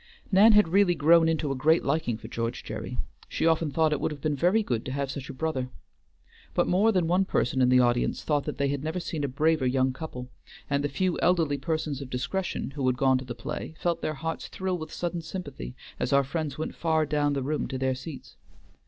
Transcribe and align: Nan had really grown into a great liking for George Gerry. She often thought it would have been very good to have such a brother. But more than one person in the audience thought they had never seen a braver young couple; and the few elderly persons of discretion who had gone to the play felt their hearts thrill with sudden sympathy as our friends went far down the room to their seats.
Nan 0.31 0.53
had 0.53 0.69
really 0.69 0.95
grown 0.95 1.29
into 1.29 1.51
a 1.51 1.55
great 1.55 1.83
liking 1.83 2.17
for 2.17 2.27
George 2.27 2.63
Gerry. 2.63 2.97
She 3.29 3.45
often 3.45 3.69
thought 3.69 3.91
it 3.93 3.99
would 4.01 4.09
have 4.09 4.19
been 4.19 4.35
very 4.35 4.63
good 4.63 4.83
to 4.85 4.91
have 4.91 5.11
such 5.11 5.29
a 5.29 5.33
brother. 5.35 5.69
But 6.55 6.65
more 6.65 6.91
than 6.91 7.05
one 7.05 7.23
person 7.23 7.61
in 7.61 7.69
the 7.69 7.81
audience 7.81 8.23
thought 8.23 8.45
they 8.45 8.69
had 8.69 8.83
never 8.83 8.99
seen 8.99 9.23
a 9.23 9.27
braver 9.27 9.67
young 9.67 9.93
couple; 9.93 10.31
and 10.67 10.83
the 10.83 10.89
few 10.89 11.19
elderly 11.19 11.59
persons 11.59 12.01
of 12.01 12.09
discretion 12.09 12.71
who 12.71 12.87
had 12.87 12.97
gone 12.97 13.19
to 13.19 13.25
the 13.25 13.35
play 13.35 13.75
felt 13.79 14.01
their 14.01 14.15
hearts 14.15 14.47
thrill 14.47 14.79
with 14.79 14.91
sudden 14.91 15.21
sympathy 15.21 15.75
as 15.99 16.11
our 16.11 16.23
friends 16.23 16.57
went 16.57 16.73
far 16.73 17.05
down 17.05 17.33
the 17.33 17.43
room 17.43 17.67
to 17.67 17.77
their 17.77 17.93
seats. 17.93 18.37